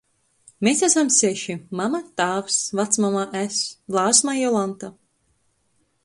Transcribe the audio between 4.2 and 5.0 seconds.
i Jolanta.